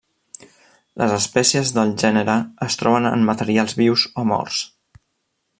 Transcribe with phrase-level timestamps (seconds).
[1.01, 4.67] Les espècies del gènere es troben en materials vius o morts.